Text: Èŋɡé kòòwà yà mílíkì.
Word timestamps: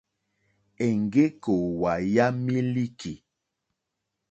Èŋɡé 0.87 1.23
kòòwà 1.43 1.91
yà 2.13 2.25
mílíkì. 2.45 3.11